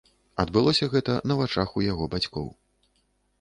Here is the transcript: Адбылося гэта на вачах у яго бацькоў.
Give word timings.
Адбылося 0.43 0.87
гэта 0.93 1.17
на 1.33 1.37
вачах 1.41 1.77
у 1.81 1.85
яго 1.91 2.09
бацькоў. 2.15 2.49